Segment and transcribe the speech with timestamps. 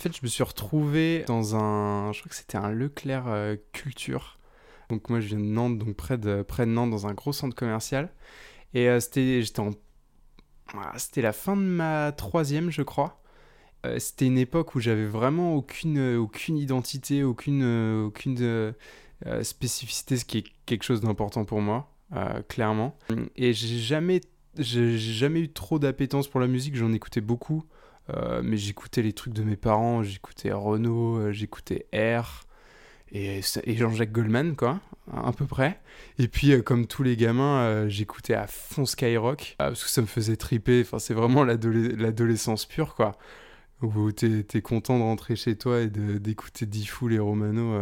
[0.00, 2.12] fait, je me suis retrouvé dans un.
[2.12, 4.38] Je crois que c'était un Leclerc euh, Culture.
[4.88, 7.32] Donc, moi, je viens de Nantes, donc près de, près de Nantes, dans un gros
[7.32, 8.12] centre commercial.
[8.74, 9.42] Et euh, c'était.
[9.42, 9.70] J'étais en.
[10.74, 13.22] Ah, c'était la fin de ma troisième, je crois.
[13.86, 18.74] Euh, c'était une époque où j'avais vraiment aucune, aucune identité, aucune, aucune
[19.42, 21.92] spécificité, ce qui est quelque chose d'important pour moi,
[22.48, 22.96] clairement.
[23.36, 24.20] Et j'ai jamais,
[24.58, 27.64] j'ai jamais eu trop d'appétence pour la musique, j'en écoutais beaucoup.
[28.16, 32.46] Euh, mais j'écoutais les trucs de mes parents, j'écoutais Renault, euh, j'écoutais R
[33.12, 34.80] et, Jean-Jacques Goldman, quoi,
[35.12, 35.80] à peu près.
[36.18, 40.06] Et puis, euh, comme tous les gamins, j'écoutais à fond Skyrock, parce que ça me
[40.06, 40.82] faisait triper.
[40.82, 43.18] Enfin, c'est vraiment l'adolescence pure, quoi.
[43.82, 47.80] Où t'es es content de rentrer chez toi et d'écouter Diffoul et Romano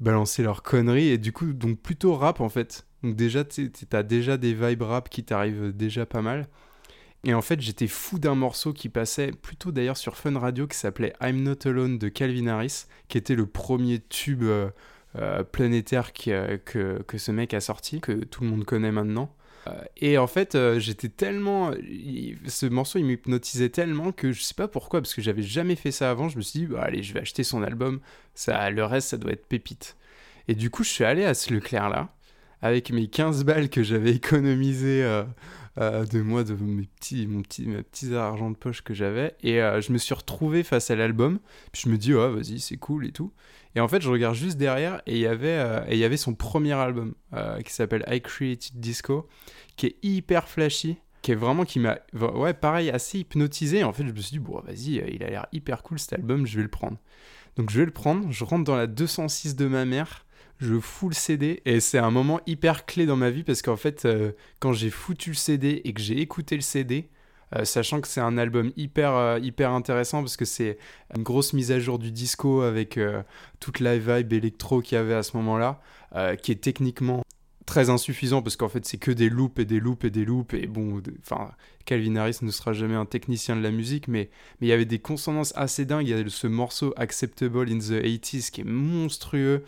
[0.00, 1.08] balancer leurs conneries.
[1.08, 2.86] Et du coup, donc plutôt rap, en fait.
[3.02, 6.48] Donc déjà, t'as déjà des vibes rap qui t'arrivent déjà pas mal.
[7.24, 10.76] Et en fait, j'étais fou d'un morceau qui passait plutôt d'ailleurs sur Fun Radio qui
[10.76, 14.68] s'appelait I'm Not Alone de Calvin Harris, qui était le premier tube euh,
[15.16, 19.34] euh, planétaire euh, que, que, ce mec a sorti, que tout le monde connaît maintenant.
[19.96, 21.70] et en fait, j'étais tellement.
[22.46, 25.92] ce morceau, il m'hypnotisait tellement que je sais pas pourquoi, parce que j'avais jamais fait
[25.92, 26.28] ça avant.
[26.28, 28.00] Je me suis dit, bah, allez, je vais acheter son album.
[28.34, 29.96] Ça, le reste, ça doit être pépite.
[30.46, 32.10] Et du coup, je suis allé à ce Leclerc-là,
[32.60, 35.22] avec mes 15 balles que j'avais économisées
[35.78, 39.34] euh, de moi, de mes petits, mon petit, mes petits argent de poche que j'avais.
[39.42, 41.40] Et euh, je me suis retrouvé face à l'album.
[41.72, 43.32] Puis je me dis, oh, vas-y, c'est cool et tout.
[43.74, 46.34] Et en fait, je regarde juste derrière et il y avait, euh, y avait son
[46.34, 47.14] premier album
[47.64, 49.26] qui s'appelle I Created Disco,
[49.76, 54.06] qui est hyper flashy qui est vraiment qui m'a ouais pareil assez hypnotisé en fait
[54.06, 56.62] je me suis dit bon vas-y il a l'air hyper cool cet album je vais
[56.62, 56.98] le prendre
[57.56, 60.23] donc je vais le prendre je rentre dans la 206 de ma mère
[60.60, 63.76] je fous le CD et c'est un moment hyper clé dans ma vie parce qu'en
[63.76, 67.08] fait, euh, quand j'ai foutu le CD et que j'ai écouté le CD,
[67.54, 70.78] euh, sachant que c'est un album hyper, euh, hyper intéressant parce que c'est
[71.14, 72.98] une grosse mise à jour du disco avec
[73.60, 75.80] toute la vibe électro qu'il y avait à ce moment-là,
[76.42, 77.22] qui est techniquement
[77.66, 80.52] très insuffisant parce qu'en fait c'est que des loops et des loops et des loops
[80.52, 81.50] et bon enfin
[81.84, 84.30] Calvin Harris ne sera jamais un technicien de la musique mais
[84.60, 86.08] il y avait des consonances assez dingues.
[86.08, 89.64] Il y a ce morceau Acceptable in the 80s qui est monstrueux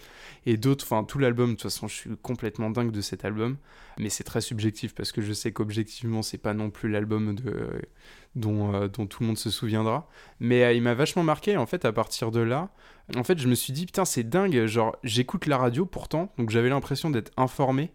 [0.47, 3.57] et d'autres enfin tout l'album de toute façon je suis complètement dingue de cet album.
[3.99, 7.83] Mais c'est très subjectif parce que je sais qu'objectivement c'est pas non plus l'album de
[8.37, 10.09] dont, euh, tout le monde se souviendra.
[10.39, 12.71] Mais euh, il m'a vachement marqué en fait à partir de là.
[13.17, 16.51] En fait, je me suis dit, putain, c'est dingue, genre, j'écoute la radio pourtant, donc
[16.51, 17.93] j'avais l'impression d'être informé.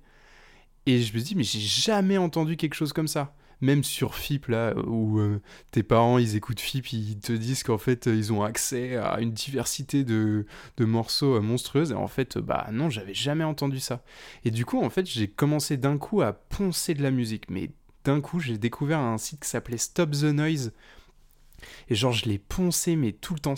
[0.86, 3.36] Et je me dis, mais j'ai jamais entendu quelque chose comme ça.
[3.62, 5.40] Même sur FIP, là, où euh,
[5.72, 9.32] tes parents, ils écoutent FIP, ils te disent qu'en fait, ils ont accès à une
[9.32, 10.46] diversité de,
[10.78, 11.92] de morceaux euh, monstrueuses.
[11.92, 14.04] Et en fait, bah non, j'avais jamais entendu ça.
[14.46, 17.50] Et du coup, en fait, j'ai commencé d'un coup à poncer de la musique.
[17.50, 17.72] Mais
[18.04, 20.74] d'un coup, j'ai découvert un site qui s'appelait Stop the Noise
[21.90, 23.56] et genre, je l'ai poncé, mais tout le temps.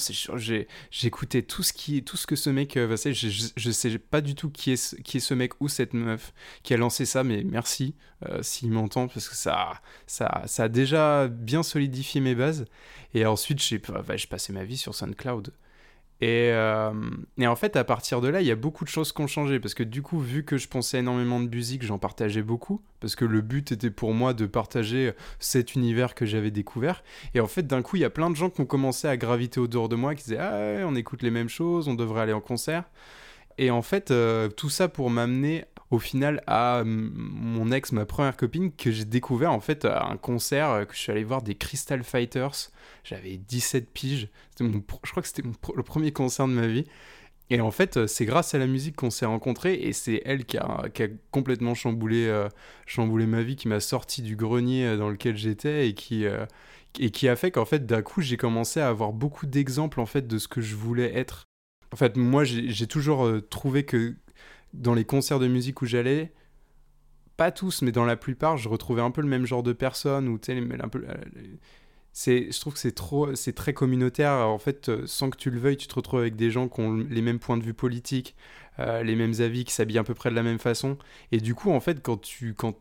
[0.91, 4.49] J'écoutais tout, ce tout ce que ce mec euh, Je, je, sais pas du tout
[4.49, 6.33] qui est, ce mec ou cette meuf
[6.63, 7.95] qui a lancé ça, mais merci
[8.29, 12.65] euh, s'il m'entend, parce que ça, ça, a déjà bien solidifié mes bases.
[13.13, 15.53] Et ensuite, j'ai passé ma vie sur SoundCloud.
[16.21, 16.93] Euh,
[17.37, 19.27] et, en fait, à partir de là, il y a beaucoup de choses qui ont
[19.27, 19.59] changé.
[19.59, 22.81] Parce que du coup, vu que je pensais énormément de musique, j'en partageais beaucoup.
[22.99, 27.03] Parce que le but était pour moi de partager cet univers que j'avais découvert.
[27.33, 29.17] Et en fait, d'un coup, il y a plein de gens qui ont commencé à
[29.17, 32.33] graviter autour de moi, qui disaient Ah on écoute les mêmes choses, on devrait aller
[32.33, 32.85] en concert.
[33.57, 38.35] Et en fait, euh, tout ça pour m'amener au final à mon ex, ma première
[38.35, 41.43] copine, que j'ai découvert en fait à un concert euh, que je suis allé voir
[41.43, 42.71] des Crystal Fighters.
[43.03, 44.29] J'avais 17 piges.
[44.59, 46.85] Mon, je crois que c'était le premier concert de ma vie.
[47.51, 50.45] Et en fait, euh, c'est grâce à la musique qu'on s'est rencontrés et c'est elle
[50.45, 52.49] qui a, qui a, complètement chamboulé, euh,
[52.87, 56.25] chamboulé ma vie, qui m'a sorti du grenier dans lequel j'étais et qui,
[56.99, 60.07] et qui a fait qu'en fait, d'un coup, j'ai commencé à avoir beaucoup d'exemples en
[60.07, 61.43] fait de ce que je voulais être.
[61.91, 64.15] En fait, moi, j'ai toujours trouvé que
[64.73, 66.33] dans les concerts de musique où j'allais,
[67.37, 70.27] pas tous, mais dans la plupart, je retrouvais un peu le même genre de personnes
[70.27, 71.05] ou un peu.
[71.07, 71.15] Euh,
[72.11, 74.33] c'est, je trouve que c'est trop, c'est très communautaire.
[74.33, 76.81] En fait, euh, sans que tu le veuilles, tu te retrouves avec des gens qui
[76.81, 78.35] ont les mêmes points de vue politiques,
[78.79, 80.97] euh, les mêmes avis, qui s'habillent à peu près de la même façon.
[81.31, 82.77] Et du coup, en fait, quand tu, quand,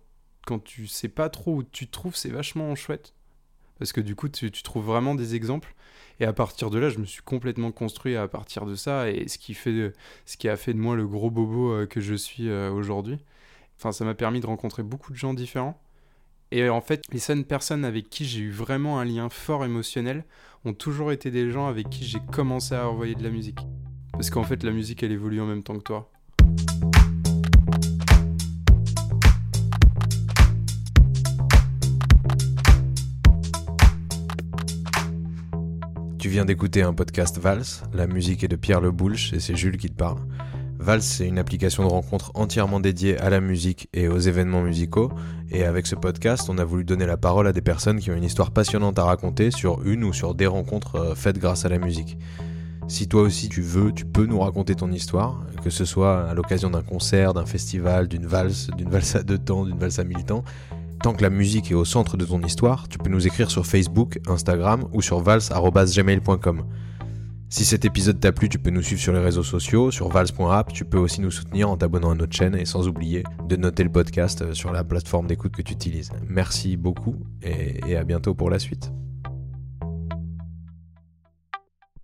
[0.46, 3.14] quand tu sais pas trop où tu te trouves, c'est vachement chouette.
[3.78, 5.74] Parce que du coup, tu, trouves vraiment des exemples.
[6.20, 9.26] Et à partir de là, je me suis complètement construit à partir de ça, et
[9.28, 9.92] ce qui, fait,
[10.24, 13.18] ce qui a fait de moi le gros bobo euh, que je suis euh, aujourd'hui.
[13.78, 15.80] Enfin, ça m'a permis de rencontrer beaucoup de gens différents.
[16.52, 20.24] Et en fait, les seules personnes avec qui j'ai eu vraiment un lien fort émotionnel
[20.64, 23.58] ont toujours été des gens avec qui j'ai commencé à envoyer de la musique.
[24.12, 26.12] Parce qu'en fait, la musique, elle évolue en même temps que toi.
[36.32, 39.76] Viens d'écouter un podcast Vals, la musique est de Pierre Le Boulch et c'est Jules
[39.76, 40.16] qui te parle.
[40.78, 45.12] Vals, c'est une application de rencontre entièrement dédiée à la musique et aux événements musicaux.
[45.50, 48.14] Et avec ce podcast, on a voulu donner la parole à des personnes qui ont
[48.14, 51.68] une histoire passionnante à raconter sur une ou sur des rencontres euh, faites grâce à
[51.68, 52.16] la musique.
[52.88, 56.32] Si toi aussi tu veux, tu peux nous raconter ton histoire, que ce soit à
[56.32, 60.04] l'occasion d'un concert, d'un festival, d'une valse, d'une valse à deux temps, d'une valse à
[60.04, 60.44] mille temps.
[61.02, 63.66] Tant que la musique est au centre de ton histoire, tu peux nous écrire sur
[63.66, 66.64] Facebook, Instagram ou sur vals.gmail.com.
[67.48, 70.72] Si cet épisode t'a plu, tu peux nous suivre sur les réseaux sociaux, sur vals.app,
[70.72, 73.82] tu peux aussi nous soutenir en t'abonnant à notre chaîne et sans oublier de noter
[73.82, 76.12] le podcast euh, sur la plateforme d'écoute que tu utilises.
[76.28, 78.92] Merci beaucoup et, et à bientôt pour la suite.